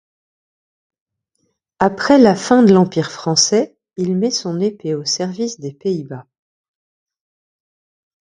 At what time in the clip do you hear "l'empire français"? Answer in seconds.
2.73-3.77